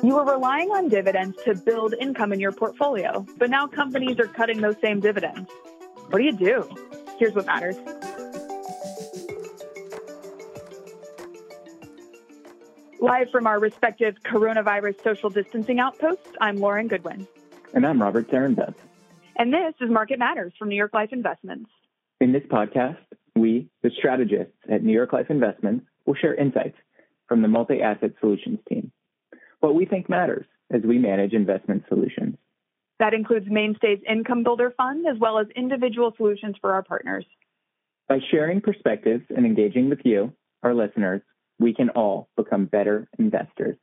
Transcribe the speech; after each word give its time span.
You 0.00 0.14
were 0.14 0.24
relying 0.24 0.70
on 0.70 0.88
dividends 0.88 1.36
to 1.44 1.56
build 1.56 1.92
income 2.00 2.32
in 2.32 2.38
your 2.38 2.52
portfolio, 2.52 3.26
but 3.36 3.50
now 3.50 3.66
companies 3.66 4.20
are 4.20 4.28
cutting 4.28 4.60
those 4.60 4.76
same 4.80 5.00
dividends. 5.00 5.50
What 6.10 6.18
do 6.18 6.24
you 6.24 6.32
do? 6.32 6.70
Here's 7.18 7.34
what 7.34 7.46
matters. 7.46 7.76
Live 13.00 13.30
from 13.32 13.48
our 13.48 13.58
respective 13.58 14.14
coronavirus 14.22 15.02
social 15.02 15.30
distancing 15.30 15.80
outposts, 15.80 16.28
I'm 16.40 16.58
Lauren 16.58 16.86
Goodwin. 16.86 17.26
And 17.74 17.84
I'm 17.84 18.00
Robert 18.00 18.30
Sarenbeth. 18.30 18.74
And 19.34 19.52
this 19.52 19.74
is 19.80 19.90
Market 19.90 20.20
Matters 20.20 20.52
from 20.56 20.68
New 20.68 20.76
York 20.76 20.94
Life 20.94 21.12
Investments. 21.12 21.70
In 22.20 22.30
this 22.30 22.44
podcast, 22.44 22.98
we, 23.34 23.68
the 23.82 23.90
strategists 23.98 24.54
at 24.70 24.84
New 24.84 24.92
York 24.92 25.12
Life 25.12 25.26
Investments, 25.28 25.86
will 26.06 26.14
share 26.14 26.36
insights 26.36 26.76
from 27.26 27.42
the 27.42 27.48
multi 27.48 27.82
asset 27.82 28.12
solutions 28.20 28.60
team. 28.68 28.92
What 29.60 29.74
we 29.74 29.86
think 29.86 30.08
matters 30.08 30.46
as 30.70 30.82
we 30.82 30.98
manage 30.98 31.32
investment 31.32 31.82
solutions. 31.88 32.36
That 33.00 33.12
includes 33.12 33.46
Mainstay's 33.48 33.98
Income 34.08 34.44
Builder 34.44 34.72
Fund 34.76 35.04
as 35.10 35.18
well 35.18 35.38
as 35.38 35.46
individual 35.56 36.12
solutions 36.16 36.54
for 36.60 36.72
our 36.72 36.82
partners. 36.82 37.24
By 38.08 38.18
sharing 38.30 38.60
perspectives 38.60 39.24
and 39.36 39.44
engaging 39.44 39.90
with 39.90 40.00
you, 40.04 40.32
our 40.62 40.74
listeners, 40.74 41.22
we 41.58 41.74
can 41.74 41.90
all 41.90 42.28
become 42.36 42.66
better 42.66 43.08
investors. 43.18 43.76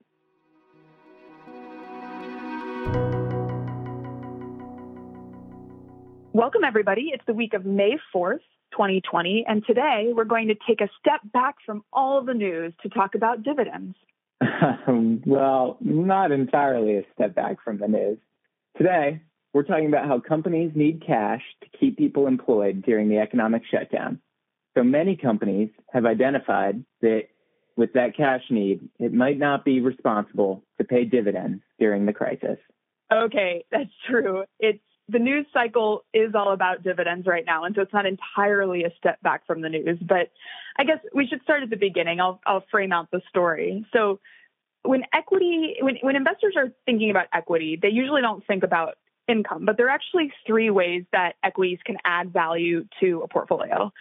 Welcome, 6.31 6.63
everybody. 6.65 7.12
It's 7.13 7.23
the 7.27 7.34
week 7.34 7.53
of 7.53 7.65
May 7.65 7.98
4th, 8.13 8.39
2020, 8.71 9.45
and 9.48 9.65
today 9.65 10.12
we're 10.13 10.23
going 10.23 10.48
to 10.48 10.55
take 10.67 10.79
a 10.79 10.89
step 10.99 11.21
back 11.34 11.55
from 11.65 11.84
all 11.91 12.21
the 12.21 12.34
news 12.34 12.73
to 12.84 12.89
talk 12.89 13.15
about 13.15 13.43
dividends. 13.43 13.95
well, 15.26 15.78
not 15.82 16.32
entirely 16.32 16.98
a 16.98 17.04
step 17.14 17.36
back 17.36 17.58
from 17.64 17.80
the 17.80 17.88
news. 17.88 18.18
Today, 18.78 19.22
we're 19.54 19.64
talking 19.64 19.88
about 19.88 20.08
how 20.08 20.20
companies 20.20 20.72
need 20.76 21.04
cash 21.05 21.41
to 21.64 21.78
keep 21.78 21.98
people 21.98 22.28
employed 22.28 22.84
during 22.86 23.08
the 23.08 23.20
economic 23.20 23.63
shutdown. 23.72 24.20
So 24.78 24.84
many 24.84 25.16
companies 25.16 25.70
have 25.94 26.06
identified 26.06 26.84
that 27.02 27.24
with 27.78 27.94
that 27.94 28.16
cash 28.16 28.41
need, 28.50 28.90
it 29.00 29.13
might 29.13 29.38
not 29.38 29.63
be 29.63 29.80
responsible 29.80 30.63
to 30.78 30.84
pay 30.84 31.06
dividends 31.06 31.62
during 31.80 32.06
the 32.06 32.13
crisis. 32.13 32.58
Okay, 33.12 33.66
that's 33.72 33.91
true. 34.10 34.44
It's 34.60 34.84
the 35.07 35.20
news 35.20 35.45
cycle 35.53 36.03
is 36.13 36.34
all 36.34 36.51
about 36.51 36.84
dividends 36.84 37.27
right 37.27 37.45
now, 37.45 37.65
and 37.65 37.75
so 37.75 37.81
it's 37.81 37.93
not 37.93 38.05
entirely 38.05 38.84
a 38.84 38.91
step 38.98 39.21
back 39.21 39.45
from 39.45 39.61
the 39.61 39.70
news. 39.70 39.99
But 40.01 40.31
I 40.77 40.84
guess 40.84 40.98
we 41.13 41.27
should 41.27 41.41
start 41.43 41.63
at 41.63 41.70
the 41.70 41.77
beginning. 41.77 42.20
I'll 42.20 42.39
I'll 42.45 42.63
frame 42.71 42.91
out 42.91 43.11
the 43.11 43.21
story. 43.29 43.85
So 43.93 44.20
when 44.83 45.03
equity 45.13 45.76
when, 45.79 45.98
when 46.01 46.15
investors 46.15 46.55
are 46.57 46.71
thinking 46.85 47.11
about 47.11 47.27
equity, 47.33 47.77
they 47.79 47.89
usually 47.89 48.21
don't 48.21 48.45
think 48.48 48.63
about 48.63 48.98
income, 49.27 49.65
but 49.65 49.77
there 49.77 49.87
are 49.87 49.91
actually 49.91 50.31
three 50.45 50.70
ways 50.70 51.03
that 51.11 51.33
equities 51.43 51.79
can 51.83 51.98
add 52.05 52.31
value 52.31 52.85
to 52.99 53.21
a 53.23 53.27
portfolio. 53.27 53.91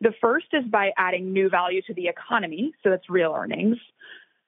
The 0.00 0.12
first 0.20 0.46
is 0.52 0.64
by 0.64 0.92
adding 0.96 1.32
new 1.32 1.48
value 1.48 1.82
to 1.82 1.94
the 1.94 2.08
economy, 2.08 2.72
so 2.82 2.90
that's 2.90 3.08
real 3.08 3.32
earnings. 3.36 3.76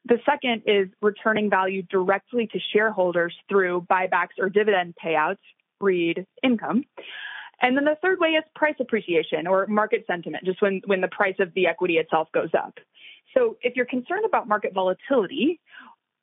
The 0.06 0.18
second 0.26 0.62
is 0.66 0.88
returning 1.00 1.48
value 1.48 1.82
directly 1.82 2.46
to 2.48 2.58
shareholders 2.72 3.34
through 3.48 3.86
buybacks 3.90 4.38
or 4.38 4.48
dividend 4.48 4.94
payouts, 5.02 5.38
read 5.80 6.26
income. 6.42 6.84
And 7.60 7.76
then 7.76 7.84
the 7.84 7.96
third 8.02 8.18
way 8.20 8.30
is 8.30 8.44
price 8.54 8.74
appreciation 8.80 9.46
or 9.46 9.66
market 9.66 10.04
sentiment, 10.06 10.44
just 10.44 10.60
when, 10.60 10.82
when 10.86 11.00
the 11.00 11.08
price 11.08 11.36
of 11.38 11.54
the 11.54 11.66
equity 11.66 11.94
itself 11.94 12.28
goes 12.32 12.50
up. 12.56 12.74
So 13.34 13.56
if 13.62 13.74
you're 13.76 13.86
concerned 13.86 14.24
about 14.26 14.48
market 14.48 14.72
volatility, 14.74 15.60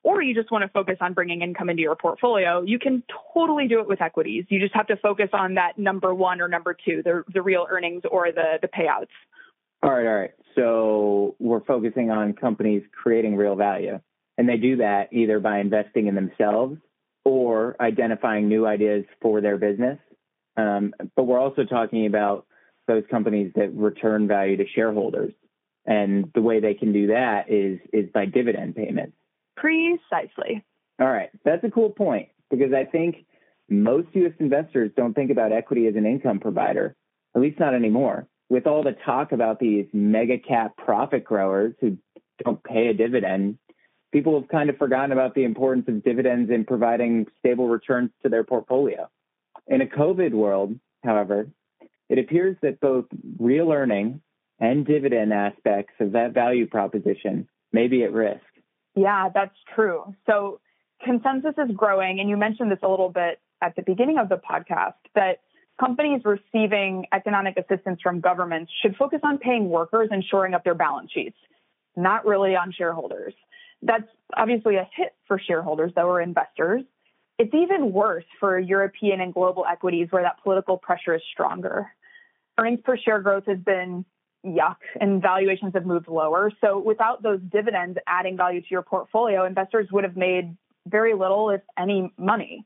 or 0.04 0.22
you 0.22 0.34
just 0.34 0.52
want 0.52 0.64
to 0.64 0.68
focus 0.70 0.98
on 1.00 1.14
bringing 1.14 1.42
income 1.42 1.70
into 1.70 1.82
your 1.82 1.96
portfolio, 1.96 2.64
you 2.64 2.80
can 2.80 3.04
totally 3.34 3.68
do 3.68 3.80
it 3.80 3.88
with 3.88 4.02
equities. 4.02 4.46
You 4.50 4.60
just 4.60 4.74
have 4.74 4.88
to 4.88 4.98
focus 4.98 5.30
on 5.34 5.56
that 5.56 5.78
number 5.78 6.14
one 6.14 6.42
or 6.42 6.48
number 6.48 6.76
two, 6.86 7.04
the, 7.04 7.24
the 7.32 7.42
real 7.42 7.68
earnings 7.70 8.02
or 8.10 8.32
the, 8.32 8.58
the 8.62 8.68
payouts. 8.68 9.08
All 9.84 9.92
right, 9.92 10.08
all 10.08 10.16
right. 10.16 10.32
So 10.56 11.36
we're 11.40 11.64
focusing 11.64 12.10
on 12.10 12.34
companies 12.34 12.84
creating 12.92 13.36
real 13.36 13.56
value. 13.56 14.00
And 14.38 14.50
they 14.50 14.58
do 14.58 14.78
that 14.78 15.10
either 15.12 15.40
by 15.40 15.60
investing 15.60 16.08
in 16.08 16.16
themselves 16.16 16.78
or 17.26 17.76
identifying 17.80 18.48
new 18.48 18.66
ideas 18.66 19.06
for 19.22 19.42
their 19.42 19.58
business. 19.58 20.00
Um, 20.58 20.94
but 21.16 21.24
we're 21.24 21.40
also 21.40 21.64
talking 21.64 22.06
about 22.06 22.46
those 22.88 23.04
companies 23.10 23.52
that 23.56 23.74
return 23.74 24.28
value 24.28 24.58
to 24.58 24.66
shareholders. 24.76 25.34
And 25.86 26.32
the 26.36 26.42
way 26.42 26.60
they 26.60 26.74
can 26.74 26.94
do 26.94 27.08
that 27.08 27.50
is 27.50 27.80
is 27.92 28.10
by 28.14 28.26
dividend 28.26 28.76
payments. 28.76 29.16
Precisely. 29.56 30.64
All 31.00 31.08
right. 31.08 31.30
That's 31.44 31.64
a 31.64 31.72
cool 31.72 31.90
point 31.90 32.30
because 32.50 32.74
I 32.74 32.86
think 32.86 33.26
most 33.70 34.10
US 34.14 34.34
investors 34.40 34.92
don't 34.96 35.14
think 35.14 35.32
about 35.32 35.52
equity 35.52 35.88
as 35.88 35.96
an 35.96 36.06
income 36.06 36.40
provider, 36.40 36.96
at 37.36 37.42
least 37.42 37.60
not 37.60 37.74
anymore. 37.74 38.28
With 38.50 38.68
all 38.68 38.84
the 38.84 38.96
talk 39.06 39.32
about 39.32 39.60
these 39.60 39.88
mega 39.94 40.38
cap 40.38 40.76
profit 40.78 41.24
growers 41.24 41.74
who 41.80 41.98
don't 42.44 42.64
pay 42.64 42.88
a 42.88 42.94
dividend, 42.94 43.58
people 44.12 44.40
have 44.40 44.50
kind 44.50 44.70
of 44.70 44.78
forgotten 44.78 45.12
about 45.12 45.36
the 45.36 45.44
importance 45.44 45.86
of 45.88 46.04
dividends 46.04 46.52
in 46.52 46.66
providing 46.66 47.28
stable 47.40 47.68
returns 47.68 48.12
to 48.24 48.30
their 48.30 48.44
portfolio. 48.44 49.10
In 49.68 49.82
a 49.82 49.86
COVID 49.86 50.32
world, 50.32 50.78
however, 51.04 51.48
it 52.10 52.20
appears 52.20 52.58
that 52.62 52.80
both 52.80 53.06
real 53.40 53.72
earning 53.72 54.22
and 54.60 54.86
dividend 54.86 55.34
aspects 55.34 55.94
of 56.00 56.12
that 56.12 56.34
value 56.34 56.68
proposition 56.68 57.48
may 57.72 57.88
be 57.88 58.04
at 58.04 58.12
risk. 58.12 58.42
Yeah, 58.96 59.30
that's 59.34 59.56
true. 59.74 60.14
So 60.26 60.60
consensus 61.04 61.54
is 61.58 61.76
growing, 61.76 62.20
and 62.20 62.30
you 62.30 62.38
mentioned 62.38 62.72
this 62.72 62.80
a 62.84 62.88
little 62.88 63.10
bit 63.10 63.40
at 63.62 63.76
the 63.76 63.82
beginning 63.82 64.18
of 64.18 64.30
the 64.30 64.36
podcast 64.36 64.96
that 65.16 65.40
companies 65.80 66.22
receiving 66.26 67.06
economic 67.14 67.58
assistance 67.58 68.00
from 68.02 68.20
governments 68.20 68.72
should 68.82 68.96
focus 68.98 69.20
on 69.24 69.38
paying 69.38 69.70
workers 69.70 70.10
and 70.12 70.24
shoring 70.30 70.54
up 70.54 70.64
their 70.64 70.76
balance 70.76 71.12
sheets, 71.12 71.38
not 71.96 72.26
really 72.26 72.56
on 72.56 72.72
shareholders. 72.72 73.34
That's 73.82 74.08
obviously 74.36 74.76
a 74.76 74.88
hit 74.96 75.16
for 75.28 75.40
shareholders, 75.40 75.92
though, 75.96 76.08
or 76.08 76.22
investors. 76.22 76.84
It's 77.40 77.54
even 77.54 77.92
worse 77.92 78.26
for 78.40 78.60
European 78.60 79.22
and 79.22 79.34
global 79.34 79.66
equities 79.70 80.08
where 80.12 80.24
that 80.24 80.44
political 80.44 80.78
pressure 80.78 81.16
is 81.16 81.22
stronger. 81.32 81.88
Earnings 82.60 82.82
per 82.84 82.98
share 82.98 83.20
growth 83.20 83.46
has 83.48 83.58
been 83.58 84.06
yuck 84.46 84.78
and 85.00 85.22
valuations 85.22 85.74
have 85.74 85.86
moved 85.86 86.08
lower. 86.08 86.52
So 86.62 86.80
without 86.80 87.24
those 87.24 87.40
dividends 87.52 87.98
adding 88.08 88.38
value 88.38 88.62
to 88.62 88.68
your 88.70 88.82
portfolio, 88.82 89.46
investors 89.46 89.88
would 89.92 90.04
have 90.04 90.16
made 90.16 90.56
very 90.88 91.14
little, 91.14 91.50
if 91.50 91.62
any, 91.78 92.12
money. 92.18 92.66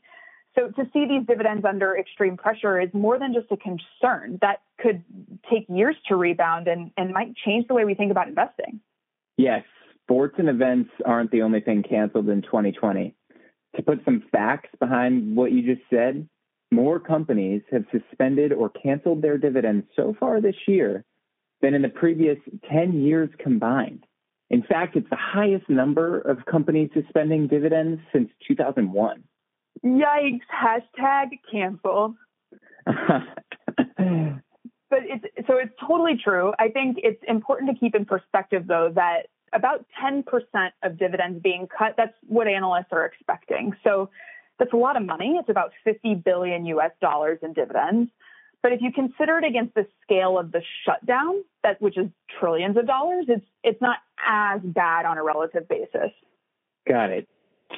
So 0.55 0.69
to 0.69 0.89
see 0.93 1.05
these 1.05 1.27
dividends 1.27 1.65
under 1.65 1.97
extreme 1.97 2.37
pressure 2.37 2.79
is 2.79 2.89
more 2.93 3.19
than 3.19 3.33
just 3.33 3.51
a 3.51 3.57
concern. 3.57 4.39
That 4.41 4.61
could 4.79 5.03
take 5.49 5.65
years 5.67 5.95
to 6.07 6.15
rebound 6.15 6.67
and, 6.67 6.91
and 6.97 7.13
might 7.13 7.35
change 7.35 7.67
the 7.67 7.73
way 7.73 7.83
we 7.83 7.93
think 7.93 8.11
about 8.11 8.29
investing. 8.29 8.79
Yes, 9.37 9.63
sports 10.05 10.35
and 10.37 10.49
events 10.49 10.91
aren't 11.05 11.31
the 11.31 11.41
only 11.41 11.61
thing 11.61 11.83
canceled 11.83 12.29
in 12.29 12.41
2020. 12.43 13.15
To 13.75 13.81
put 13.81 14.05
some 14.05 14.23
facts 14.31 14.69
behind 14.79 15.35
what 15.35 15.51
you 15.51 15.63
just 15.63 15.81
said, 15.89 16.27
more 16.71 16.99
companies 16.99 17.61
have 17.71 17.85
suspended 17.91 18.53
or 18.53 18.69
canceled 18.69 19.21
their 19.21 19.37
dividends 19.37 19.85
so 19.95 20.15
far 20.19 20.41
this 20.41 20.55
year 20.67 21.03
than 21.61 21.73
in 21.73 21.81
the 21.81 21.89
previous 21.89 22.37
10 22.71 23.01
years 23.01 23.29
combined. 23.39 24.05
In 24.49 24.61
fact, 24.61 24.95
it's 24.95 25.09
the 25.09 25.17
highest 25.19 25.69
number 25.69 26.19
of 26.19 26.45
companies 26.45 26.91
suspending 26.93 27.47
dividends 27.47 27.99
since 28.13 28.29
2001. 28.47 29.23
Yikes, 29.83 30.39
hashtag 30.53 31.39
cancel. 31.51 32.15
but 32.85 33.23
it's 35.03 35.25
so 35.47 35.57
it's 35.57 35.73
totally 35.85 36.19
true. 36.23 36.53
I 36.59 36.69
think 36.69 36.97
it's 37.01 37.21
important 37.27 37.73
to 37.73 37.79
keep 37.79 37.95
in 37.95 38.05
perspective 38.05 38.67
though 38.67 38.91
that 38.93 39.23
about 39.55 39.85
10% 40.03 40.23
of 40.83 40.99
dividends 40.99 41.41
being 41.41 41.67
cut, 41.67 41.95
that's 41.97 42.13
what 42.27 42.47
analysts 42.47 42.91
are 42.91 43.05
expecting. 43.05 43.73
So 43.83 44.09
that's 44.59 44.73
a 44.73 44.77
lot 44.77 44.97
of 44.97 45.05
money. 45.05 45.37
It's 45.39 45.49
about 45.49 45.71
50 45.83 46.15
billion 46.15 46.65
US 46.67 46.91
dollars 47.01 47.39
in 47.41 47.53
dividends. 47.53 48.11
But 48.61 48.71
if 48.71 48.81
you 48.81 48.91
consider 48.91 49.37
it 49.37 49.43
against 49.43 49.75
the 49.75 49.85
scale 50.03 50.39
of 50.39 50.51
the 50.51 50.61
shutdown, 50.85 51.43
that 51.63 51.79
which 51.81 51.97
is 51.97 52.07
trillions 52.39 52.77
of 52.77 52.87
dollars, 52.87 53.25
it's 53.27 53.45
it's 53.63 53.79
not 53.79 53.97
as 54.27 54.59
bad 54.63 55.05
on 55.05 55.19
a 55.19 55.23
relative 55.23 55.67
basis. 55.67 56.11
Got 56.87 57.11
it. 57.11 57.27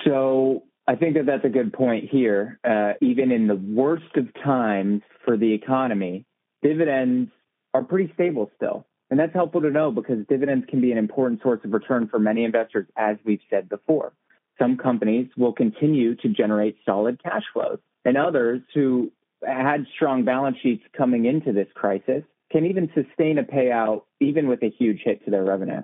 So 0.06 0.64
I 0.88 0.96
think 0.96 1.16
that 1.16 1.26
that's 1.26 1.44
a 1.44 1.50
good 1.50 1.74
point 1.74 2.10
here. 2.10 2.60
Uh, 2.64 2.94
even 3.02 3.32
in 3.32 3.48
the 3.48 3.56
worst 3.56 4.16
of 4.16 4.34
times 4.46 5.02
for 5.26 5.36
the 5.36 5.52
economy, 5.52 6.26
dividends 6.62 7.32
are 7.74 7.84
pretty 7.84 8.12
stable 8.14 8.50
still. 8.56 8.86
And 9.10 9.20
that's 9.20 9.34
helpful 9.34 9.62
to 9.62 9.70
know 9.70 9.92
because 9.92 10.26
dividends 10.28 10.66
can 10.70 10.82
be 10.82 10.92
an 10.92 10.98
important 10.98 11.42
source 11.42 11.62
of 11.64 11.72
return 11.72 12.08
for 12.10 12.20
many 12.20 12.44
investors, 12.44 12.88
as 12.98 13.18
we've 13.24 13.42
said 13.50 13.70
before. 13.70 14.14
Some 14.60 14.78
companies 14.78 15.28
will 15.38 15.54
continue 15.54 16.16
to 16.16 16.30
generate 16.30 16.78
solid 16.86 17.22
cash 17.22 17.44
flows, 17.54 17.80
and 18.04 18.18
others 18.18 18.62
who 18.74 19.12
had 19.46 19.86
strong 19.96 20.26
balance 20.26 20.58
sheets 20.62 20.84
coming 20.98 21.26
into 21.26 21.54
this 21.54 21.68
crisis 21.76 22.24
can 22.52 22.66
even 22.66 22.90
sustain 22.96 23.38
a 23.38 23.44
payout 23.44 24.04
even 24.20 24.48
with 24.48 24.64
a 24.64 24.70
huge 24.70 25.02
hit 25.04 25.24
to 25.26 25.32
their 25.32 25.44
revenue. 25.44 25.82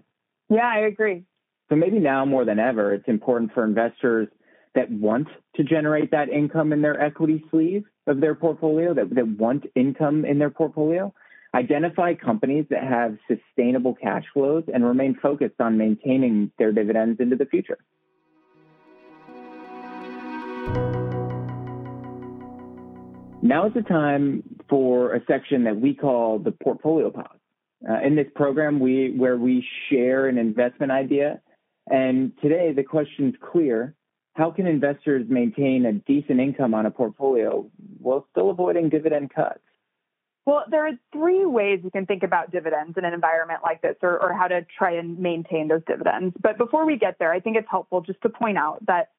Yeah, 0.50 0.66
I 0.66 0.80
agree. 0.80 1.24
So 1.70 1.76
maybe 1.76 2.00
now 2.00 2.26
more 2.26 2.46
than 2.46 2.60
ever, 2.60 2.94
it's 2.94 3.08
important 3.08 3.54
for 3.54 3.64
investors 3.64 4.28
that 4.76 4.92
want 4.92 5.28
to 5.56 5.64
generate 5.64 6.12
that 6.12 6.30
income 6.30 6.74
in 6.74 6.82
their 6.82 7.00
equity 7.00 7.44
sleeve 7.52 7.84
of 8.08 8.22
their 8.22 8.36
portfolio, 8.36 8.94
that, 8.94 9.14
that 9.14 9.28
want 9.28 9.66
income 9.76 10.26
in 10.26 10.40
their 10.40 10.50
portfolio. 10.50 11.14
Identify 11.56 12.16
companies 12.16 12.66
that 12.72 12.84
have 12.84 13.18
sustainable 13.28 13.94
cash 13.94 14.24
flows 14.34 14.64
and 14.74 14.84
remain 14.84 15.16
focused 15.22 15.60
on 15.60 15.78
maintaining 15.78 16.52
their 16.58 16.72
dividends 16.72 17.20
into 17.20 17.36
the 17.36 17.46
future. 17.46 17.78
Now 23.44 23.68
is 23.68 23.74
the 23.74 23.82
time 23.82 24.42
for 24.70 25.14
a 25.14 25.24
section 25.28 25.66
that 25.66 25.80
we 25.80 25.94
call 25.94 26.40
the 26.40 26.52
portfolio 26.52 27.12
pause. 27.12 27.28
Uh, 27.88 28.00
in 28.00 28.16
this 28.16 28.28
program, 28.34 28.80
we 28.80 29.14
where 29.18 29.38
we 29.38 29.68
share 29.90 30.28
an 30.28 30.38
investment 30.38 30.94
idea, 30.94 31.42
and 31.88 32.32
today 32.42 32.72
the 32.72 32.84
question 32.84 33.28
is 33.28 33.36
clear: 33.42 33.96
How 34.36 34.50
can 34.50 34.66
investors 34.66 35.26
maintain 35.28 35.86
a 35.86 35.92
decent 35.92 36.40
income 36.40 36.74
on 36.74 36.86
a 36.86 36.92
portfolio 36.92 37.70
while 38.00 38.26
still 38.32 38.50
avoiding 38.50 38.88
dividend 38.88 39.34
cuts? 39.36 39.60
Well, 40.46 40.66
there 40.70 40.86
are 40.88 40.92
three 41.14 41.46
ways 41.46 41.80
you 41.84 41.92
can 41.92 42.06
think 42.06 42.24
about 42.24 42.52
dividends 42.52 42.98
in 42.98 43.06
an 43.06 43.14
environment 43.14 43.62
like 43.64 43.82
this, 43.82 43.96
or, 44.02 44.22
or 44.22 44.34
how 44.34 44.48
to 44.48 44.66
try 44.78 44.96
and 44.96 45.18
maintain 45.18 45.70
those 45.70 45.84
dividends. 45.88 46.36
But 46.42 46.58
before 46.58 46.86
we 46.86 46.98
get 46.98 47.18
there, 47.18 47.32
I 47.32 47.40
think 47.40 47.56
it's 47.56 47.68
helpful 47.70 48.02
just 48.02 48.22
to 48.24 48.30
point 48.30 48.58
out 48.58 48.86
that 48.88 49.10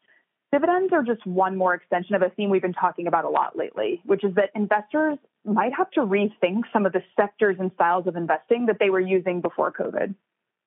Dividends 0.55 0.93
are 0.93 1.03
just 1.03 1.27
one 1.27 1.57
more 1.57 1.75
extension 1.75 2.15
of 2.15 2.23
a 2.23 2.31
theme 2.31 2.49
we've 2.49 2.63
been 2.63 2.73
talking 2.73 3.09
about 3.09 3.25
a 3.25 3.29
lot 3.29 3.57
lately, 3.57 4.01
which 4.05 4.23
is 4.23 4.37
that 4.37 4.51
investors 4.55 5.19
might 5.45 5.73
have 5.77 5.91
to 5.91 6.01
rethink 6.03 6.61
some 6.73 6.87
of 6.87 6.93
the 6.93 7.03
sectors 7.17 7.57
and 7.59 7.73
styles 7.75 8.07
of 8.07 8.15
investing 8.15 8.67
that 8.67 8.77
they 8.79 8.89
were 8.89 9.01
using 9.01 9.41
before 9.41 9.73
COVID. 9.73 10.15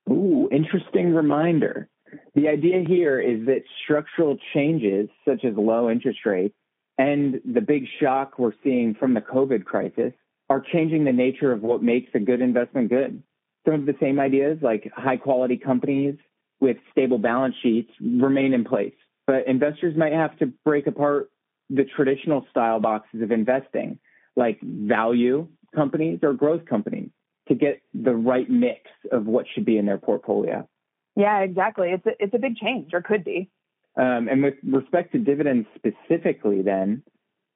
Ooh, 0.09 0.49
interesting 0.51 1.13
reminder. 1.13 1.87
The 2.35 2.49
idea 2.49 2.83
here 2.85 3.21
is 3.21 3.45
that 3.45 3.63
structural 3.81 4.37
changes, 4.53 5.07
such 5.23 5.45
as 5.45 5.53
low 5.55 5.89
interest 5.89 6.19
rates 6.25 6.55
and 6.97 7.39
the 7.45 7.61
big 7.61 7.85
shock 8.01 8.37
we're 8.37 8.55
seeing 8.65 8.93
from 8.93 9.13
the 9.13 9.21
COVID 9.21 9.63
crisis, 9.63 10.11
are 10.49 10.61
changing 10.61 11.03
the 11.03 11.13
nature 11.13 11.51
of 11.51 11.61
what 11.61 11.83
makes 11.83 12.09
a 12.13 12.19
good 12.19 12.41
investment 12.41 12.89
good. 12.89 13.21
Some 13.65 13.75
of 13.75 13.85
the 13.85 13.95
same 13.99 14.19
ideas, 14.19 14.59
like 14.61 14.89
high 14.95 15.17
quality 15.17 15.57
companies 15.57 16.15
with 16.59 16.77
stable 16.91 17.17
balance 17.17 17.55
sheets, 17.61 17.91
remain 18.01 18.53
in 18.53 18.63
place 18.63 18.93
but 19.27 19.45
investors 19.45 19.95
might 19.95 20.13
have 20.13 20.35
to 20.39 20.47
break 20.63 20.87
apart 20.87 21.29
the 21.69 21.83
traditional 21.83 22.47
style 22.49 22.79
boxes 22.79 23.21
of 23.21 23.31
investing, 23.31 23.99
like 24.37 24.59
value 24.61 25.47
companies 25.75 26.19
or 26.23 26.33
growth 26.33 26.65
companies, 26.65 27.09
to 27.49 27.55
get 27.55 27.81
the 27.93 28.15
right 28.15 28.49
mix 28.49 28.81
of 29.11 29.25
what 29.25 29.45
should 29.53 29.65
be 29.65 29.77
in 29.77 29.85
their 29.85 29.97
portfolio. 29.97 30.67
Yeah, 31.15 31.39
exactly. 31.39 31.89
It's 31.89 32.05
a, 32.05 32.11
it's 32.19 32.33
a 32.33 32.39
big 32.39 32.55
change, 32.55 32.93
or 32.93 33.01
could 33.01 33.25
be. 33.25 33.49
Um, 33.97 34.27
and 34.29 34.43
with 34.43 34.53
respect 34.63 35.11
to 35.11 35.19
dividends 35.19 35.67
specifically, 35.75 36.61
then, 36.61 37.03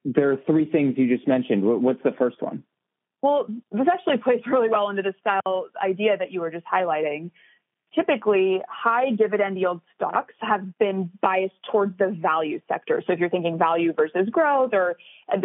there 0.04 0.32
are 0.32 0.36
three 0.46 0.70
things 0.70 0.94
you 0.98 1.14
just 1.14 1.28
mentioned. 1.28 1.62
What's 1.64 2.02
the 2.02 2.12
first 2.18 2.42
one? 2.42 2.64
Well, 3.22 3.46
this 3.70 3.86
actually 3.92 4.18
plays 4.18 4.42
really 4.46 4.68
well 4.68 4.90
into 4.90 5.02
the 5.02 5.14
style 5.20 5.68
idea 5.82 6.16
that 6.18 6.32
you 6.32 6.40
were 6.40 6.50
just 6.50 6.66
highlighting 6.66 7.30
typically 7.94 8.60
high 8.68 9.10
dividend 9.10 9.58
yield 9.58 9.80
stocks 9.94 10.34
have 10.40 10.78
been 10.78 11.10
biased 11.20 11.54
towards 11.70 11.96
the 11.98 12.16
value 12.20 12.60
sector. 12.68 13.02
So 13.06 13.12
if 13.12 13.18
you're 13.18 13.30
thinking 13.30 13.58
value 13.58 13.92
versus 13.92 14.28
growth, 14.30 14.70
or 14.72 14.96
uh, 15.32 15.36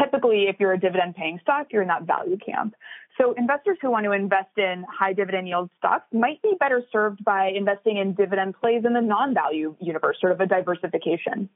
typically 0.00 0.46
if 0.48 0.56
you're 0.60 0.72
a 0.72 0.78
dividend 0.78 1.14
paying 1.14 1.38
stock, 1.42 1.68
you're 1.70 1.82
in 1.82 1.88
that 1.88 2.02
value 2.02 2.36
camp. 2.36 2.74
So 3.18 3.34
investors 3.36 3.78
who 3.80 3.90
want 3.90 4.04
to 4.04 4.12
invest 4.12 4.58
in 4.58 4.84
high 4.88 5.14
dividend 5.14 5.48
yield 5.48 5.70
stocks 5.78 6.06
might 6.12 6.42
be 6.42 6.52
better 6.60 6.82
served 6.92 7.24
by 7.24 7.50
investing 7.54 7.96
in 7.96 8.14
dividend 8.14 8.54
plays 8.60 8.82
in 8.84 8.92
the 8.92 9.00
non-value 9.00 9.76
universe, 9.80 10.18
sort 10.20 10.32
of 10.32 10.40
a 10.40 10.46
diversification. 10.46 11.48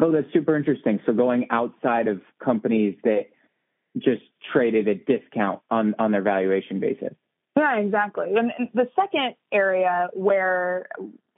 Oh, 0.00 0.10
that's 0.10 0.30
super 0.32 0.56
interesting. 0.56 1.00
So 1.06 1.12
going 1.12 1.48
outside 1.50 2.08
of 2.08 2.20
companies 2.42 2.96
that 3.04 3.26
just 3.98 4.22
traded 4.52 4.88
at 4.88 5.06
discount 5.06 5.60
on, 5.70 5.94
on 5.98 6.12
their 6.12 6.22
valuation 6.22 6.80
basis. 6.80 7.14
Yeah, 7.56 7.78
exactly. 7.78 8.34
And 8.36 8.68
the 8.74 8.88
second 8.94 9.34
area 9.50 10.08
where 10.12 10.88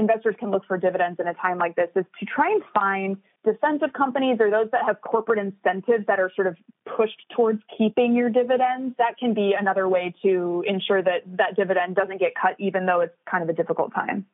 investors 0.01 0.35
can 0.39 0.51
look 0.51 0.65
for 0.67 0.77
dividends 0.77 1.21
in 1.21 1.29
a 1.29 1.35
time 1.35 1.59
like 1.59 1.77
this 1.77 1.91
is 1.95 2.05
to 2.19 2.27
try 2.27 2.51
and 2.51 2.63
find 2.75 3.17
defensive 3.45 3.93
companies 3.97 4.39
or 4.41 4.51
those 4.51 4.69
that 4.73 4.85
have 4.85 5.01
corporate 5.01 5.39
incentives 5.39 6.07
that 6.09 6.19
are 6.19 6.31
sort 6.35 6.49
of 6.49 6.57
pushed 6.97 7.23
towards 7.37 7.61
keeping 7.77 8.15
your 8.15 8.31
dividends. 8.31 8.97
That 8.99 9.17
can 9.19 9.33
be 9.33 9.55
another 9.59 9.89
way 9.89 10.13
to 10.23 10.65
ensure 10.67 11.03
that 11.03 11.23
that 11.37 11.55
dividend 11.57 11.95
doesn't 11.95 12.19
get 12.19 12.33
cut, 12.41 12.57
even 12.59 12.85
though 12.85 13.01
it's 13.01 13.15
kind 13.31 13.45
of 13.45 13.49
a 13.49 13.53
difficult 13.53 13.95
time. 13.95 14.27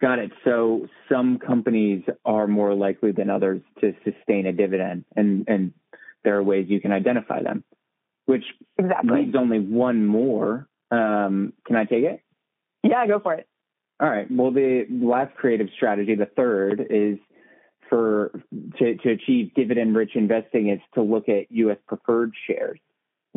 Got 0.00 0.20
it. 0.20 0.30
So 0.44 0.86
some 1.10 1.38
companies 1.38 2.04
are 2.24 2.46
more 2.46 2.72
likely 2.72 3.12
than 3.12 3.28
others 3.28 3.60
to 3.80 3.92
sustain 4.04 4.46
a 4.46 4.52
dividend, 4.52 5.04
and, 5.16 5.44
and 5.48 5.72
there 6.24 6.36
are 6.36 6.42
ways 6.42 6.66
you 6.68 6.80
can 6.80 6.92
identify 6.92 7.42
them, 7.42 7.64
which 8.26 8.44
exactly. 8.78 9.24
leaves 9.24 9.36
only 9.36 9.60
one 9.60 10.06
more 10.06 10.68
um, 10.90 11.52
can 11.66 11.76
I 11.76 11.84
take 11.84 12.04
it? 12.04 12.20
Yeah, 12.82 13.06
go 13.06 13.20
for 13.20 13.34
it. 13.34 13.46
All 14.00 14.08
right. 14.08 14.26
Well, 14.30 14.52
the 14.52 14.86
last 14.90 15.34
creative 15.36 15.68
strategy, 15.76 16.14
the 16.14 16.26
third, 16.26 16.86
is 16.88 17.18
for 17.90 18.30
to, 18.78 18.96
to 18.96 19.10
achieve 19.10 19.52
dividend-rich 19.54 20.12
investing 20.14 20.68
is 20.68 20.80
to 20.94 21.02
look 21.02 21.28
at 21.28 21.50
U.S. 21.50 21.78
preferred 21.86 22.32
shares. 22.46 22.78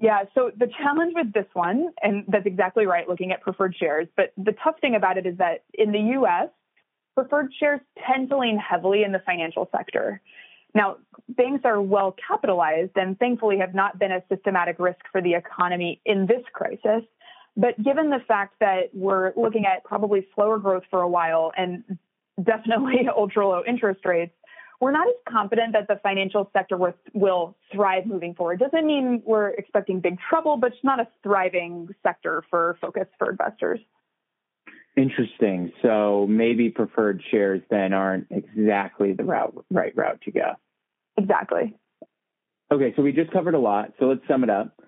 Yeah, 0.01 0.23
so 0.33 0.51
the 0.57 0.67
challenge 0.81 1.13
with 1.15 1.31
this 1.33 1.45
one, 1.53 1.89
and 2.01 2.25
that's 2.27 2.45
exactly 2.45 2.85
right, 2.85 3.07
looking 3.07 3.31
at 3.31 3.41
preferred 3.41 3.75
shares, 3.79 4.07
but 4.17 4.33
the 4.35 4.53
tough 4.63 4.75
thing 4.81 4.95
about 4.95 5.17
it 5.17 5.25
is 5.25 5.37
that 5.37 5.63
in 5.73 5.91
the 5.91 5.99
US, 6.19 6.49
preferred 7.15 7.51
shares 7.59 7.81
tend 8.07 8.29
to 8.29 8.37
lean 8.37 8.57
heavily 8.57 9.03
in 9.03 9.11
the 9.11 9.21
financial 9.25 9.69
sector. 9.75 10.21
Now, 10.73 10.97
banks 11.29 11.65
are 11.65 11.81
well 11.81 12.15
capitalized 12.27 12.91
and 12.95 13.17
thankfully 13.19 13.57
have 13.59 13.73
not 13.73 13.99
been 13.99 14.11
a 14.11 14.23
systematic 14.29 14.77
risk 14.79 14.99
for 15.11 15.21
the 15.21 15.33
economy 15.33 16.01
in 16.05 16.25
this 16.25 16.43
crisis. 16.53 17.03
But 17.57 17.81
given 17.83 18.09
the 18.09 18.19
fact 18.27 18.55
that 18.59 18.91
we're 18.93 19.33
looking 19.35 19.65
at 19.65 19.83
probably 19.83 20.27
slower 20.35 20.57
growth 20.57 20.83
for 20.89 21.01
a 21.01 21.09
while 21.09 21.51
and 21.57 21.83
definitely 22.41 23.07
ultra 23.15 23.47
low 23.47 23.63
interest 23.67 24.05
rates, 24.05 24.33
we're 24.79 24.91
not 24.91 25.07
as 25.07 25.13
confident 25.29 25.73
that 25.73 25.87
the 25.87 25.99
financial 26.01 26.49
sector 26.53 26.75
will 27.13 27.55
thrive 27.71 28.07
moving 28.07 28.33
forward. 28.33 28.59
Doesn't 28.59 28.85
mean 28.85 29.21
we're 29.25 29.49
expecting 29.49 29.99
big 29.99 30.17
trouble, 30.27 30.57
but 30.57 30.71
it's 30.71 30.83
not 30.83 30.99
a 30.99 31.07
thriving 31.21 31.89
sector 32.01 32.43
for 32.49 32.77
focus 32.81 33.05
for 33.19 33.29
investors. 33.29 33.79
Interesting. 34.97 35.71
So 35.81 36.27
maybe 36.29 36.69
preferred 36.69 37.21
shares 37.31 37.61
then 37.69 37.93
aren't 37.93 38.27
exactly 38.29 39.13
the 39.13 39.23
route, 39.23 39.65
right 39.69 39.95
route 39.95 40.21
to 40.23 40.31
go. 40.31 40.53
Exactly. 41.17 41.75
Okay, 42.71 42.93
so 42.95 43.01
we 43.01 43.11
just 43.11 43.31
covered 43.31 43.53
a 43.53 43.59
lot. 43.59 43.93
So 43.99 44.05
let's 44.05 44.21
sum 44.27 44.43
it 44.43 44.49
up 44.49 44.81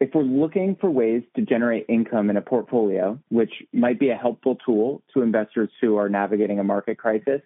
if 0.00 0.14
we're 0.14 0.22
looking 0.22 0.76
for 0.80 0.90
ways 0.90 1.22
to 1.36 1.42
generate 1.42 1.84
income 1.88 2.30
in 2.30 2.38
a 2.38 2.40
portfolio, 2.40 3.18
which 3.28 3.52
might 3.72 4.00
be 4.00 4.08
a 4.08 4.16
helpful 4.16 4.56
tool 4.64 5.02
to 5.12 5.20
investors 5.20 5.68
who 5.80 5.96
are 5.96 6.08
navigating 6.08 6.58
a 6.58 6.64
market 6.64 6.96
crisis 6.96 7.42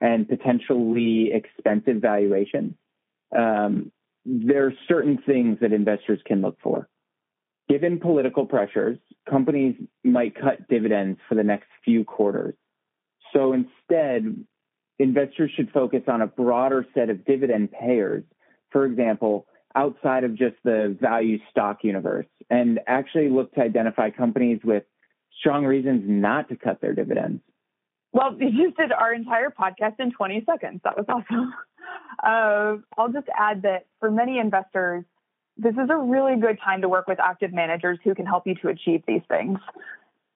and 0.00 0.28
potentially 0.28 1.30
expensive 1.32 2.02
valuation, 2.02 2.76
um, 3.36 3.92
there 4.24 4.66
are 4.66 4.72
certain 4.88 5.18
things 5.24 5.58
that 5.60 5.72
investors 5.72 6.20
can 6.26 6.42
look 6.42 6.58
for. 6.60 6.88
Given 7.72 8.00
political 8.00 8.44
pressures, 8.44 8.98
companies 9.30 9.74
might 10.04 10.34
cut 10.34 10.68
dividends 10.68 11.18
for 11.26 11.36
the 11.36 11.42
next 11.42 11.68
few 11.82 12.04
quarters. 12.04 12.54
So 13.32 13.54
instead, 13.54 14.44
investors 14.98 15.50
should 15.56 15.70
focus 15.70 16.02
on 16.06 16.20
a 16.20 16.26
broader 16.26 16.86
set 16.92 17.08
of 17.08 17.24
dividend 17.24 17.72
payers. 17.72 18.24
For 18.72 18.84
example, 18.84 19.46
outside 19.74 20.24
of 20.24 20.34
just 20.34 20.56
the 20.64 20.94
value 21.00 21.38
stock 21.50 21.78
universe 21.82 22.26
and 22.50 22.78
actually 22.86 23.30
look 23.30 23.54
to 23.54 23.62
identify 23.62 24.10
companies 24.10 24.60
with 24.62 24.82
strong 25.40 25.64
reasons 25.64 26.02
not 26.04 26.50
to 26.50 26.56
cut 26.56 26.82
their 26.82 26.92
dividends. 26.92 27.40
Well, 28.12 28.36
you 28.38 28.66
just 28.66 28.76
did 28.76 28.92
our 28.92 29.14
entire 29.14 29.48
podcast 29.48 29.98
in 29.98 30.12
20 30.12 30.44
seconds. 30.44 30.82
That 30.84 30.98
was 30.98 31.06
awesome. 31.08 31.54
Uh, 32.22 32.76
I'll 32.96 33.10
just 33.12 33.26
add 33.36 33.62
that 33.62 33.86
for 33.98 34.08
many 34.08 34.38
investors, 34.38 35.04
this 35.56 35.74
is 35.74 35.90
a 35.90 35.96
really 35.96 36.40
good 36.40 36.58
time 36.64 36.80
to 36.82 36.88
work 36.88 37.06
with 37.06 37.20
active 37.20 37.52
managers 37.52 37.98
who 38.04 38.14
can 38.14 38.26
help 38.26 38.46
you 38.46 38.54
to 38.56 38.68
achieve 38.68 39.02
these 39.06 39.22
things. 39.28 39.58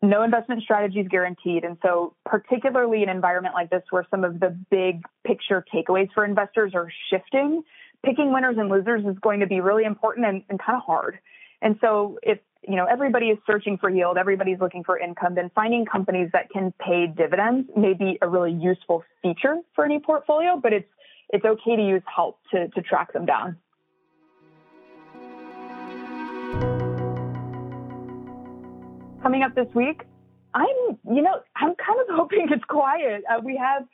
No 0.02 0.22
investment 0.22 0.62
strategy 0.62 1.00
is 1.00 1.08
guaranteed. 1.08 1.64
And 1.64 1.78
so, 1.82 2.14
particularly 2.24 3.02
in 3.02 3.08
an 3.08 3.16
environment 3.16 3.54
like 3.54 3.70
this, 3.70 3.82
where 3.90 4.06
some 4.10 4.24
of 4.24 4.40
the 4.40 4.56
big 4.70 5.02
picture 5.26 5.64
takeaways 5.74 6.08
for 6.14 6.24
investors 6.24 6.72
are 6.74 6.88
shifting, 7.10 7.62
picking 8.04 8.32
winners 8.32 8.56
and 8.58 8.68
losers 8.68 9.04
is 9.06 9.18
going 9.20 9.40
to 9.40 9.46
be 9.46 9.60
really 9.60 9.84
important 9.84 10.26
and, 10.26 10.42
and 10.50 10.60
kind 10.60 10.76
of 10.76 10.82
hard. 10.84 11.18
And 11.62 11.76
so 11.80 12.18
if 12.22 12.38
you 12.68 12.76
know 12.76 12.84
everybody 12.84 13.26
is 13.26 13.38
searching 13.46 13.78
for 13.78 13.88
yield, 13.88 14.18
everybody's 14.18 14.60
looking 14.60 14.84
for 14.84 14.98
income, 14.98 15.34
then 15.34 15.50
finding 15.54 15.86
companies 15.86 16.28
that 16.34 16.50
can 16.50 16.74
pay 16.78 17.06
dividends 17.06 17.68
may 17.74 17.94
be 17.94 18.18
a 18.20 18.28
really 18.28 18.52
useful 18.52 19.02
feature 19.22 19.56
for 19.74 19.84
any 19.84 19.98
portfolio, 19.98 20.60
but 20.62 20.74
it's 20.74 20.88
it's 21.30 21.44
okay 21.44 21.76
to 21.76 21.82
use 21.82 22.02
help 22.14 22.38
to, 22.52 22.68
to 22.68 22.82
track 22.82 23.12
them 23.12 23.26
down. 23.26 23.56
Coming 29.26 29.42
up 29.42 29.56
this 29.56 29.66
week, 29.74 30.02
I'm, 30.54 30.66
you 31.12 31.20
know, 31.20 31.40
I'm 31.56 31.74
kind 31.74 31.98
of 32.00 32.06
hoping 32.14 32.46
it's 32.48 32.62
quiet. 32.66 33.24
Uh, 33.28 33.40
we 33.42 33.56
have 33.56 33.84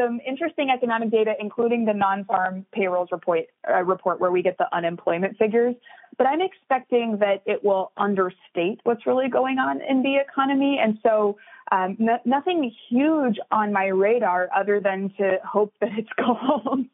some 0.00 0.18
interesting 0.26 0.70
economic 0.70 1.10
data, 1.10 1.34
including 1.38 1.84
the 1.84 1.92
non-farm 1.92 2.64
payrolls 2.72 3.10
report, 3.12 3.40
uh, 3.70 3.82
report 3.82 4.18
where 4.18 4.30
we 4.30 4.42
get 4.42 4.56
the 4.56 4.64
unemployment 4.74 5.36
figures. 5.36 5.74
But 6.16 6.26
I'm 6.26 6.40
expecting 6.40 7.18
that 7.20 7.42
it 7.44 7.62
will 7.62 7.92
understate 7.98 8.80
what's 8.84 9.06
really 9.06 9.28
going 9.28 9.58
on 9.58 9.82
in 9.82 10.02
the 10.02 10.16
economy. 10.26 10.78
And 10.82 10.98
so 11.02 11.36
um, 11.70 11.96
no, 11.98 12.16
nothing 12.24 12.72
huge 12.88 13.36
on 13.52 13.74
my 13.74 13.88
radar 13.88 14.48
other 14.56 14.80
than 14.80 15.12
to 15.18 15.36
hope 15.46 15.74
that 15.82 15.90
it's 15.98 16.08
calm. 16.18 16.88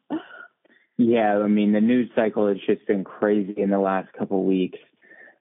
yeah, 0.97 1.37
I 1.37 1.47
mean, 1.47 1.71
the 1.71 1.79
news 1.79 2.11
cycle 2.13 2.49
has 2.49 2.57
just 2.67 2.85
been 2.87 3.05
crazy 3.05 3.53
in 3.55 3.69
the 3.69 3.79
last 3.79 4.11
couple 4.11 4.41
of 4.41 4.45
weeks. 4.45 4.79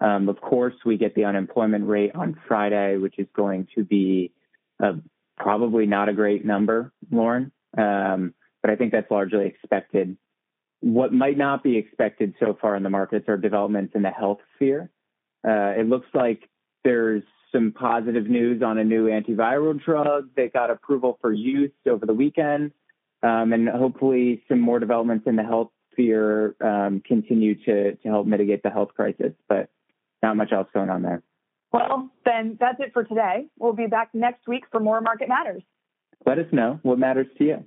Um, 0.04 0.28
of 0.28 0.38
course, 0.38 0.74
we 0.84 0.98
get 0.98 1.14
the 1.14 1.24
unemployment 1.24 1.86
rate 1.86 2.14
on 2.14 2.38
Friday, 2.46 2.98
which 2.98 3.18
is 3.18 3.26
going 3.34 3.68
to 3.74 3.84
be 3.84 4.32
a, 4.78 4.92
probably 5.38 5.86
not 5.86 6.10
a 6.10 6.12
great 6.12 6.44
number, 6.44 6.92
Lauren. 7.10 7.50
Um, 7.78 8.34
but 8.60 8.70
I 8.70 8.76
think 8.76 8.92
that's 8.92 9.10
largely 9.10 9.46
expected. 9.46 10.18
What 10.80 11.14
might 11.14 11.38
not 11.38 11.62
be 11.62 11.78
expected 11.78 12.34
so 12.38 12.56
far 12.60 12.76
in 12.76 12.82
the 12.82 12.90
markets 12.90 13.28
are 13.28 13.38
developments 13.38 13.94
in 13.94 14.02
the 14.02 14.10
health 14.10 14.40
sphere. 14.56 14.90
Uh, 15.46 15.72
it 15.78 15.88
looks 15.88 16.08
like 16.12 16.50
there's 16.84 17.22
some 17.50 17.72
positive 17.72 18.26
news 18.28 18.62
on 18.62 18.76
a 18.76 18.84
new 18.84 19.06
antiviral 19.06 19.82
drug 19.82 20.28
that 20.36 20.52
got 20.52 20.70
approval 20.70 21.18
for 21.22 21.32
use 21.32 21.72
over 21.88 22.04
the 22.04 22.12
weekend, 22.12 22.72
um, 23.22 23.54
and 23.54 23.68
hopefully 23.70 24.42
some 24.48 24.60
more 24.60 24.78
developments 24.78 25.26
in 25.26 25.36
the 25.36 25.42
health 25.42 25.70
sphere 25.92 26.56
um, 26.60 27.02
continue 27.06 27.54
to 27.64 27.94
to 27.94 28.08
help 28.08 28.26
mitigate 28.26 28.62
the 28.62 28.70
health 28.70 28.90
crisis. 28.94 29.32
But 29.48 29.70
not 30.24 30.36
much 30.36 30.52
else 30.52 30.66
going 30.72 30.90
on 30.90 31.02
there. 31.02 31.22
Well, 31.72 32.08
then 32.24 32.56
that's 32.58 32.78
it 32.80 32.92
for 32.92 33.04
today. 33.04 33.46
We'll 33.58 33.74
be 33.74 33.86
back 33.86 34.10
next 34.14 34.48
week 34.48 34.64
for 34.70 34.80
more 34.80 35.00
Market 35.00 35.28
Matters. 35.28 35.62
Let 36.24 36.38
us 36.38 36.46
know 36.50 36.80
what 36.82 36.98
matters 36.98 37.26
to 37.38 37.44
you. 37.44 37.64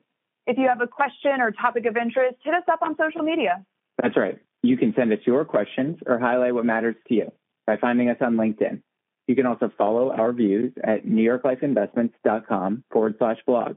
If 0.47 0.57
you 0.57 0.67
have 0.67 0.81
a 0.81 0.87
question 0.87 1.39
or 1.39 1.51
topic 1.51 1.85
of 1.85 1.97
interest, 1.97 2.37
hit 2.43 2.53
us 2.53 2.63
up 2.71 2.79
on 2.81 2.95
social 2.97 3.21
media. 3.21 3.63
That's 4.01 4.17
right. 4.17 4.39
You 4.63 4.77
can 4.77 4.93
send 4.97 5.11
us 5.13 5.19
your 5.25 5.45
questions 5.45 5.97
or 6.05 6.19
highlight 6.19 6.55
what 6.55 6.65
matters 6.65 6.95
to 7.09 7.13
you 7.13 7.31
by 7.67 7.77
finding 7.77 8.09
us 8.09 8.17
on 8.21 8.35
LinkedIn. 8.35 8.81
You 9.27 9.35
can 9.35 9.45
also 9.45 9.69
follow 9.77 10.11
our 10.11 10.31
views 10.31 10.71
at 10.83 11.05
newyorklifeinvestments.com 11.05 12.85
forward 12.91 13.15
slash 13.19 13.37
blog. 13.45 13.75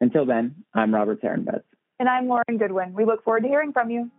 Until 0.00 0.24
then, 0.24 0.64
I'm 0.72 0.94
Robert 0.94 1.20
Sarenbetz. 1.20 1.64
And 1.98 2.08
I'm 2.08 2.28
Lauren 2.28 2.56
Goodwin. 2.56 2.94
We 2.94 3.04
look 3.04 3.24
forward 3.24 3.42
to 3.42 3.48
hearing 3.48 3.72
from 3.72 3.90
you. 3.90 4.10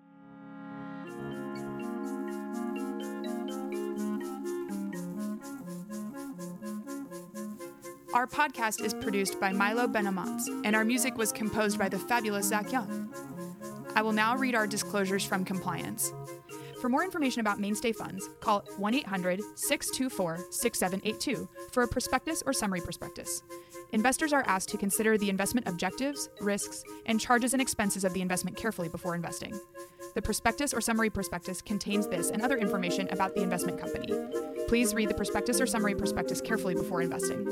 Our 8.14 8.28
podcast 8.28 8.84
is 8.84 8.94
produced 8.94 9.40
by 9.40 9.52
Milo 9.52 9.88
Benamans, 9.88 10.44
and 10.64 10.76
our 10.76 10.86
music 10.86 11.18
was 11.18 11.32
composed 11.32 11.80
by 11.80 11.90
the 11.90 11.98
fabulous 11.98 12.48
Zach 12.48 12.72
Young. 12.72 13.12
I 13.96 14.04
will 14.04 14.12
now 14.12 14.38
read 14.38 14.54
our 14.54 14.68
disclosures 14.68 15.24
from 15.24 15.44
compliance. 15.44 16.14
For 16.80 16.90
more 16.90 17.04
information 17.04 17.40
about 17.40 17.60
mainstay 17.60 17.92
funds, 17.92 18.30
call 18.40 18.66
1 18.78 18.94
800 18.94 19.42
624 19.56 20.46
6782 20.52 21.50
for 21.72 21.82
a 21.82 21.88
prospectus 21.88 22.44
or 22.46 22.54
summary 22.54 22.82
prospectus. 22.82 23.42
Investors 23.94 24.32
are 24.32 24.44
asked 24.46 24.70
to 24.70 24.78
consider 24.78 25.18
the 25.18 25.32
investment 25.32 25.68
objectives, 25.68 26.30
risks, 26.40 26.84
and 27.08 27.20
charges 27.20 27.54
and 27.54 27.62
expenses 27.64 28.04
of 28.04 28.14
the 28.14 28.22
investment 28.22 28.56
carefully 28.56 28.90
before 28.90 29.16
investing. 29.16 29.60
The 30.16 30.22
prospectus 30.22 30.76
or 30.76 30.82
summary 30.82 31.10
prospectus 31.10 31.62
contains 31.64 32.08
this 32.08 32.30
and 32.30 32.44
other 32.44 32.58
information 32.58 33.08
about 33.10 33.34
the 33.34 33.42
investment 33.42 33.80
company. 33.80 34.14
Please 34.68 34.94
read 34.94 35.10
the 35.10 35.16
prospectus 35.16 35.60
or 35.60 35.66
summary 35.66 35.96
prospectus 35.96 36.40
carefully 36.40 36.76
before 36.76 37.02
investing. 37.02 37.44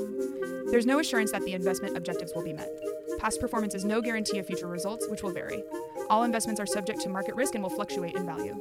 There's 0.69 0.85
no 0.85 0.99
assurance 0.99 1.31
that 1.31 1.43
the 1.43 1.53
investment 1.53 1.97
objectives 1.97 2.33
will 2.35 2.43
be 2.43 2.53
met. 2.53 2.69
Past 3.17 3.41
performance 3.41 3.73
is 3.73 3.83
no 3.83 3.99
guarantee 3.99 4.37
of 4.37 4.45
future 4.45 4.67
results, 4.67 5.07
which 5.09 5.23
will 5.23 5.31
vary. 5.31 5.63
All 6.09 6.23
investments 6.23 6.61
are 6.61 6.67
subject 6.67 7.01
to 7.01 7.09
market 7.09 7.35
risk 7.35 7.55
and 7.55 7.63
will 7.63 7.71
fluctuate 7.71 8.15
in 8.15 8.27
value. 8.27 8.55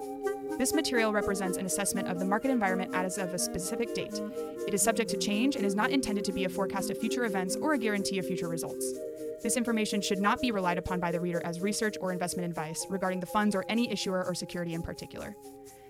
This 0.57 0.73
material 0.73 1.13
represents 1.13 1.59
an 1.59 1.67
assessment 1.67 2.09
of 2.09 2.19
the 2.19 2.25
market 2.25 2.51
environment 2.51 2.95
as 2.95 3.19
of 3.19 3.35
a 3.35 3.39
specific 3.39 3.95
date. 3.95 4.19
It 4.67 4.73
is 4.73 4.83
subject 4.83 5.11
to 5.11 5.19
change 5.19 5.57
and 5.57 5.65
is 5.65 5.75
not 5.75 5.91
intended 5.91 6.25
to 6.25 6.33
be 6.33 6.45
a 6.45 6.49
forecast 6.49 6.91
of 6.91 6.99
future 6.99 7.27
events 7.27 7.55
or 7.55 7.75
a 7.75 7.79
guarantee 7.79 8.19
of 8.19 8.27
future 8.27 8.49
results. 8.49 8.95
This 9.43 9.57
information 9.57 10.03
should 10.03 10.19
not 10.19 10.41
be 10.41 10.51
relied 10.51 10.77
upon 10.77 11.01
by 11.01 11.11
the 11.11 11.21
reader 11.21 11.41
as 11.45 11.61
research 11.61 11.97
or 12.01 12.13
investment 12.13 12.49
advice 12.49 12.87
regarding 12.91 13.21
the 13.21 13.27
funds 13.27 13.55
or 13.55 13.65
any 13.69 13.91
issuer 13.91 14.25
or 14.25 14.35
security 14.35 14.75
in 14.75 14.83
particular. 14.83 15.35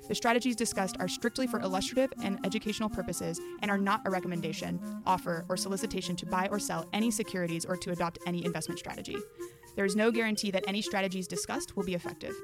The 0.07 0.15
strategies 0.15 0.57
discussed 0.57 0.97
are 0.99 1.09
strictly 1.09 1.47
for 1.47 1.61
illustrative 1.61 2.13
and 2.23 2.45
educational 2.45 2.89
purposes 2.89 3.41
and 3.63 3.71
are 3.71 3.79
not 3.79 4.03
a 4.07 4.11
recommendation, 4.11 4.81
offer, 5.07 5.45
or 5.49 5.57
solicitation 5.57 6.17
to 6.17 6.27
buy 6.27 6.49
or 6.51 6.59
sell 6.59 6.89
any 6.93 7.11
securities 7.11 7.65
or 7.65 7.77
to 7.77 7.91
adopt 7.91 8.19
any 8.27 8.45
investment 8.45 8.79
strategy. 8.79 9.17
There 9.77 9.85
is 9.85 9.97
no 9.97 10.11
guarantee 10.11 10.51
that 10.51 10.65
any 10.67 10.83
strategies 10.83 11.29
discussed 11.29 11.77
will 11.77 11.85
be 11.85 11.95
effective. 11.95 12.35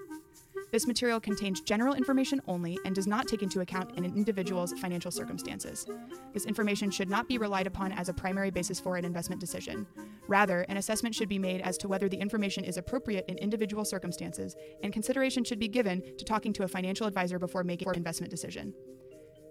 This 0.77 0.87
material 0.87 1.21
contains 1.21 1.63
general 1.63 1.95
information 1.95 2.43
only 2.47 2.79
and 2.85 2.95
does 2.95 3.07
not 3.07 3.27
take 3.27 3.43
into 3.43 3.61
account 3.61 3.97
an 3.97 4.05
individual's 4.05 4.75
financial 4.75 5.11
circumstances. 5.11 5.87
This 6.35 6.45
information 6.45 6.91
should 6.91 7.09
not 7.09 7.27
be 7.27 7.39
relied 7.39 7.67
upon 7.67 7.93
as 7.93 8.11
a 8.11 8.13
primary 8.13 8.51
basis 8.51 8.79
for 8.79 8.97
an 8.97 9.05
investment 9.07 9.41
decision. 9.41 9.87
Rather, 10.29 10.67
an 10.69 10.77
assessment 10.77 11.15
should 11.15 11.31
be 11.31 11.39
made 11.39 11.63
as 11.63 11.79
to 11.79 11.89
whether 11.89 12.11
the 12.11 12.19
information 12.19 12.63
is 12.63 12.77
appropriate 12.77 13.25
in 13.27 13.39
individual 13.39 13.87
circumstances, 13.87 14.55
and 14.83 14.93
consideration 14.93 15.45
should 15.45 15.59
be 15.59 15.67
given 15.67 16.03
to 16.19 16.27
talking 16.27 16.53
to 16.53 16.65
a 16.65 16.69
financial 16.69 17.07
advisor 17.07 17.39
before 17.39 17.65
making 17.65 17.89
an 17.89 17.95
investment 17.95 18.31
decision. 18.31 18.75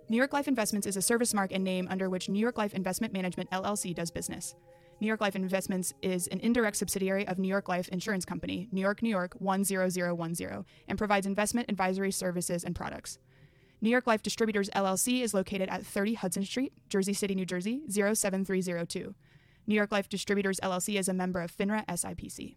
New 0.09 0.17
York 0.17 0.31
Life 0.31 0.47
Investments 0.47 0.85
is 0.85 0.95
a 0.95 1.01
service 1.01 1.33
mark 1.33 1.51
and 1.51 1.63
name 1.63 1.87
under 1.89 2.07
which 2.07 2.29
New 2.29 2.37
York 2.37 2.59
Life 2.59 2.75
Investment 2.75 3.13
Management 3.13 3.49
LLC 3.49 3.95
does 3.95 4.11
business. 4.11 4.53
New 5.01 5.07
York 5.07 5.19
Life 5.19 5.35
Investments 5.35 5.93
is 6.01 6.27
an 6.27 6.39
indirect 6.39 6.77
subsidiary 6.77 7.27
of 7.27 7.37
New 7.37 7.49
York 7.49 7.67
Life 7.67 7.89
Insurance 7.89 8.23
Company, 8.23 8.69
New 8.71 8.79
York, 8.79 9.01
New 9.01 9.09
York 9.09 9.35
10010, 9.39 10.65
and 10.87 10.97
provides 10.97 11.25
investment 11.25 11.69
advisory 11.69 12.11
services 12.11 12.63
and 12.63 12.73
products. 12.73 13.19
New 13.81 13.89
York 13.89 14.07
Life 14.07 14.23
Distributors 14.23 14.69
LLC 14.69 15.21
is 15.21 15.33
located 15.33 15.67
at 15.67 15.85
30 15.85 16.13
Hudson 16.13 16.45
Street, 16.45 16.71
Jersey 16.87 17.13
City, 17.13 17.35
New 17.35 17.45
Jersey 17.45 17.81
07302. 17.89 19.13
New 19.67 19.75
York 19.75 19.91
Life 19.91 20.07
Distributors 20.07 20.61
LLC 20.61 20.97
is 20.97 21.09
a 21.09 21.13
member 21.13 21.41
of 21.41 21.55
FINRA 21.55 21.85
SIPC. 21.87 22.55